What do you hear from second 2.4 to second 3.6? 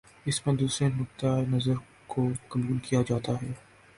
قبول کیا جاتا ہے۔